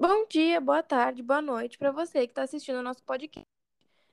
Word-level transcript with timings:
Bom 0.00 0.26
dia, 0.28 0.60
boa 0.60 0.80
tarde, 0.80 1.24
boa 1.24 1.42
noite 1.42 1.76
para 1.76 1.90
você 1.90 2.20
que 2.20 2.30
está 2.30 2.42
assistindo 2.42 2.78
o 2.78 2.82
nosso 2.82 3.02
podcast. 3.02 3.48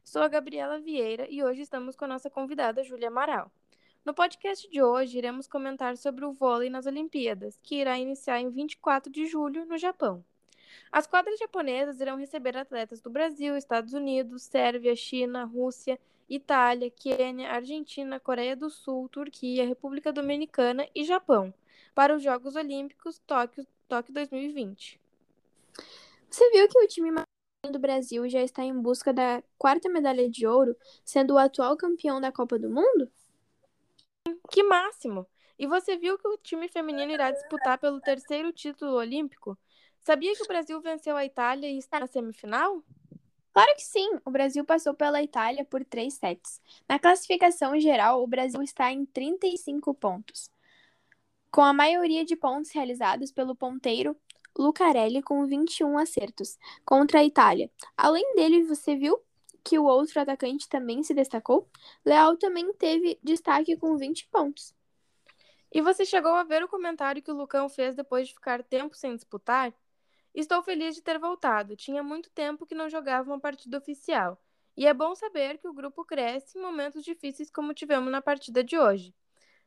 Sou 0.03 0.23
a 0.23 0.27
Gabriela 0.27 0.79
Vieira 0.79 1.27
e 1.29 1.43
hoje 1.43 1.61
estamos 1.61 1.95
com 1.95 2.05
a 2.05 2.07
nossa 2.07 2.27
convidada 2.27 2.83
Júlia 2.83 3.09
Amaral. 3.09 3.51
No 4.03 4.11
podcast 4.11 4.67
de 4.67 4.81
hoje, 4.81 5.19
iremos 5.19 5.45
comentar 5.45 5.95
sobre 5.95 6.25
o 6.25 6.33
vôlei 6.33 6.71
nas 6.71 6.87
Olimpíadas, 6.87 7.59
que 7.61 7.75
irá 7.75 7.99
iniciar 7.99 8.39
em 8.39 8.49
24 8.49 9.11
de 9.11 9.27
julho, 9.27 9.63
no 9.67 9.77
Japão. 9.77 10.25
As 10.91 11.05
quadras 11.05 11.37
japonesas 11.37 12.01
irão 12.01 12.17
receber 12.17 12.57
atletas 12.57 12.99
do 12.99 13.11
Brasil, 13.11 13.55
Estados 13.55 13.93
Unidos, 13.93 14.41
Sérvia, 14.41 14.95
China, 14.95 15.43
Rússia, 15.43 15.99
Itália, 16.27 16.89
Quênia, 16.89 17.51
Argentina, 17.51 18.19
Coreia 18.19 18.55
do 18.55 18.71
Sul, 18.71 19.07
Turquia, 19.07 19.67
República 19.67 20.11
Dominicana 20.11 20.89
e 20.95 21.03
Japão, 21.03 21.53
para 21.93 22.15
os 22.15 22.23
Jogos 22.23 22.55
Olímpicos 22.55 23.19
Tóquio, 23.19 23.67
Tóquio 23.87 24.15
2020. 24.15 25.04
Você 26.29 26.49
viu 26.51 26.67
que 26.67 26.77
o 26.77 26.87
time 26.87 27.11
do 27.71 27.79
Brasil 27.79 28.27
já 28.29 28.41
está 28.41 28.63
em 28.63 28.79
busca 28.79 29.13
da 29.13 29.43
quarta 29.57 29.89
medalha 29.89 30.29
de 30.29 30.45
ouro, 30.45 30.75
sendo 31.03 31.33
o 31.35 31.37
atual 31.37 31.75
campeão 31.77 32.19
da 32.21 32.31
Copa 32.31 32.59
do 32.59 32.69
Mundo? 32.69 33.11
Que 34.51 34.63
máximo! 34.63 35.27
E 35.57 35.65
você 35.65 35.95
viu 35.97 36.17
que 36.17 36.27
o 36.27 36.37
time 36.37 36.67
feminino 36.67 37.11
irá 37.11 37.31
disputar 37.31 37.77
pelo 37.77 38.01
terceiro 38.01 38.51
título 38.51 38.93
olímpico? 38.93 39.57
Sabia 40.01 40.35
que 40.35 40.43
o 40.43 40.47
Brasil 40.47 40.79
venceu 40.81 41.15
a 41.15 41.25
Itália 41.25 41.69
e 41.69 41.77
está 41.77 41.99
na 41.99 42.07
semifinal? 42.07 42.83
Claro 43.53 43.73
que 43.75 43.83
sim! 43.83 44.19
O 44.25 44.31
Brasil 44.31 44.65
passou 44.65 44.93
pela 44.93 45.23
Itália 45.23 45.63
por 45.63 45.83
três 45.85 46.15
sets. 46.15 46.61
Na 46.87 46.99
classificação 46.99 47.79
geral, 47.79 48.21
o 48.21 48.27
Brasil 48.27 48.61
está 48.61 48.91
em 48.91 49.05
35 49.05 49.93
pontos, 49.93 50.51
com 51.49 51.61
a 51.61 51.71
maioria 51.73 52.25
de 52.25 52.35
pontos 52.35 52.71
realizados 52.71 53.31
pelo 53.31 53.55
ponteiro 53.55 54.15
Lucarelli 54.57 55.21
com 55.21 55.45
21 55.45 55.97
acertos 55.97 56.57
contra 56.85 57.19
a 57.19 57.23
Itália. 57.23 57.69
Além 57.97 58.35
dele, 58.35 58.63
você 58.63 58.95
viu 58.95 59.19
que 59.63 59.79
o 59.79 59.85
outro 59.85 60.19
atacante 60.21 60.69
também 60.69 61.03
se 61.03 61.13
destacou? 61.13 61.69
Leal 62.05 62.37
também 62.37 62.71
teve 62.73 63.19
destaque 63.23 63.75
com 63.75 63.97
20 63.97 64.27
pontos. 64.27 64.73
E 65.71 65.81
você 65.81 66.05
chegou 66.05 66.33
a 66.33 66.43
ver 66.43 66.63
o 66.63 66.69
comentário 66.69 67.21
que 67.21 67.31
o 67.31 67.35
Lucão 67.35 67.67
fez 67.67 67.95
depois 67.95 68.27
de 68.27 68.33
ficar 68.33 68.63
tempo 68.63 68.95
sem 68.95 69.15
disputar? 69.15 69.73
Estou 70.33 70.61
feliz 70.61 70.95
de 70.95 71.01
ter 71.01 71.17
voltado. 71.17 71.75
Tinha 71.75 72.03
muito 72.03 72.29
tempo 72.29 72.65
que 72.65 72.75
não 72.75 72.89
jogava 72.89 73.29
uma 73.29 73.39
partida 73.39 73.77
oficial. 73.77 74.41
E 74.77 74.85
é 74.85 74.93
bom 74.93 75.15
saber 75.15 75.57
que 75.57 75.67
o 75.67 75.73
grupo 75.73 76.03
cresce 76.05 76.57
em 76.57 76.61
momentos 76.61 77.03
difíceis 77.03 77.49
como 77.49 77.73
tivemos 77.73 78.11
na 78.11 78.21
partida 78.21 78.63
de 78.63 78.77
hoje, 78.77 79.15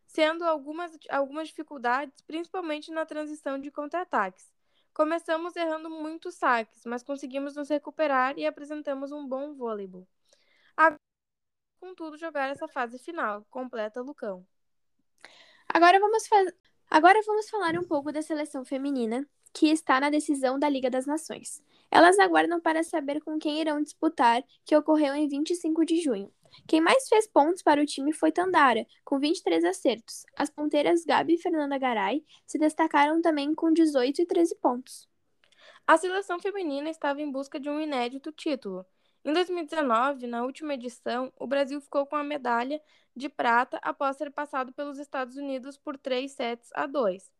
sendo 0.06 0.44
algumas, 0.44 0.92
algumas 1.08 1.48
dificuldades, 1.48 2.20
principalmente 2.22 2.90
na 2.90 3.06
transição 3.06 3.58
de 3.58 3.70
contra-ataques. 3.70 4.57
Começamos 4.98 5.54
errando 5.54 5.88
muitos 5.88 6.34
saques, 6.34 6.84
mas 6.84 7.04
conseguimos 7.04 7.54
nos 7.54 7.68
recuperar 7.68 8.36
e 8.36 8.44
apresentamos 8.44 9.12
um 9.12 9.24
bom 9.28 9.54
vôleibol. 9.54 10.04
Agora, 10.76 10.98
contudo, 11.80 12.18
jogar 12.18 12.48
essa 12.48 12.66
fase 12.66 12.98
final, 12.98 13.44
completa 13.48 14.02
Lucão. 14.02 14.44
Agora 15.68 16.00
vamos, 16.00 16.24
Agora 16.90 17.20
vamos 17.26 17.50
falar 17.50 17.78
um 17.78 17.84
pouco 17.84 18.10
da 18.10 18.22
seleção 18.22 18.64
feminina, 18.64 19.28
que 19.52 19.66
está 19.66 20.00
na 20.00 20.08
decisão 20.08 20.58
da 20.58 20.68
Liga 20.70 20.88
das 20.88 21.04
Nações. 21.04 21.62
Elas 21.90 22.18
aguardam 22.18 22.60
para 22.60 22.82
saber 22.82 23.20
com 23.20 23.38
quem 23.38 23.60
irão 23.60 23.82
disputar, 23.82 24.42
que 24.64 24.74
ocorreu 24.74 25.14
em 25.14 25.28
25 25.28 25.84
de 25.84 26.00
junho. 26.00 26.32
Quem 26.66 26.80
mais 26.80 27.06
fez 27.06 27.26
pontos 27.26 27.62
para 27.62 27.80
o 27.80 27.86
time 27.86 28.12
foi 28.12 28.32
Tandara, 28.32 28.86
com 29.04 29.18
23 29.18 29.64
acertos. 29.64 30.24
As 30.34 30.48
ponteiras 30.48 31.04
Gabi 31.04 31.34
e 31.34 31.38
Fernanda 31.38 31.76
Garay 31.76 32.24
se 32.46 32.58
destacaram 32.58 33.20
também 33.20 33.54
com 33.54 33.70
18 33.70 34.22
e 34.22 34.26
13 34.26 34.56
pontos. 34.56 35.06
A 35.86 35.96
seleção 35.98 36.40
feminina 36.40 36.88
estava 36.88 37.20
em 37.20 37.30
busca 37.30 37.60
de 37.60 37.68
um 37.68 37.78
inédito 37.78 38.32
título. 38.32 38.84
Em 39.28 39.32
2019, 39.34 40.26
na 40.26 40.42
última 40.42 40.72
edição, 40.72 41.30
o 41.38 41.46
Brasil 41.46 41.78
ficou 41.82 42.06
com 42.06 42.16
a 42.16 42.24
medalha 42.24 42.80
de 43.14 43.28
prata 43.28 43.78
após 43.82 44.16
ter 44.16 44.30
passado 44.30 44.72
pelos 44.72 44.98
Estados 44.98 45.36
Unidos 45.36 45.76
por 45.76 45.98
3 45.98 46.32
sets 46.32 46.70
a 46.72 46.86
2. 46.86 47.30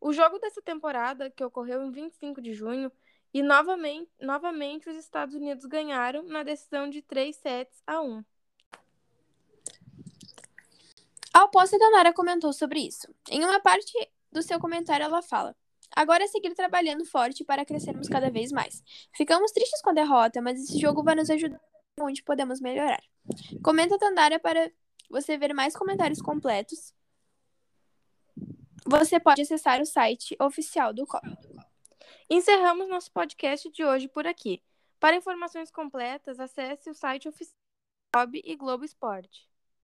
O 0.00 0.10
jogo 0.10 0.38
dessa 0.38 0.62
temporada, 0.62 1.28
que 1.28 1.44
ocorreu 1.44 1.82
em 1.82 1.90
25 1.90 2.40
de 2.40 2.54
junho, 2.54 2.90
e 3.30 3.42
novamente, 3.42 4.10
novamente 4.18 4.88
os 4.88 4.96
Estados 4.96 5.34
Unidos 5.34 5.66
ganharam 5.66 6.22
na 6.22 6.42
decisão 6.42 6.88
de 6.88 7.02
3 7.02 7.36
sets 7.36 7.82
a 7.86 8.00
1. 8.00 8.24
A 11.34 11.44
oposta 11.44 11.78
da 11.78 11.90
Nara 11.90 12.14
comentou 12.14 12.54
sobre 12.54 12.80
isso. 12.80 13.14
Em 13.28 13.44
uma 13.44 13.60
parte 13.60 13.92
do 14.32 14.40
seu 14.40 14.58
comentário, 14.58 15.04
ela 15.04 15.20
fala: 15.20 15.54
Agora 15.96 16.24
é 16.24 16.26
seguir 16.26 16.54
trabalhando 16.54 17.04
forte 17.04 17.44
para 17.44 17.64
crescermos 17.64 18.08
cada 18.08 18.30
vez 18.30 18.50
mais. 18.50 18.82
Ficamos 19.14 19.52
tristes 19.52 19.80
com 19.80 19.90
a 19.90 19.94
derrota, 19.94 20.42
mas 20.42 20.60
esse 20.60 20.78
jogo 20.80 21.02
vai 21.02 21.14
nos 21.14 21.30
ajudar 21.30 21.60
onde 22.00 22.22
podemos 22.22 22.60
melhorar. 22.60 23.02
Comenta 23.62 23.98
Tandara 23.98 24.38
para 24.38 24.70
você 25.08 25.38
ver 25.38 25.54
mais 25.54 25.76
comentários 25.76 26.20
completos. 26.20 26.92
Você 28.86 29.18
pode 29.20 29.42
acessar 29.42 29.80
o 29.80 29.86
site 29.86 30.36
oficial 30.40 30.92
do 30.92 31.06
COB. 31.06 31.26
Encerramos 32.28 32.88
nosso 32.88 33.10
podcast 33.12 33.70
de 33.70 33.84
hoje 33.84 34.08
por 34.08 34.26
aqui. 34.26 34.62
Para 34.98 35.16
informações 35.16 35.70
completas, 35.70 36.40
acesse 36.40 36.90
o 36.90 36.94
site 36.94 37.28
oficial 37.28 37.54
do 38.12 38.18
COB 38.18 38.42
e 38.44 38.56
Globo 38.56 38.84
Esporte. 38.84 39.48